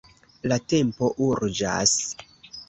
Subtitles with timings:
[0.51, 1.95] La tempo urĝas.